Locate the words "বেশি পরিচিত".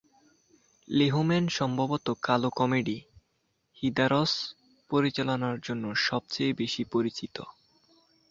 6.53-7.35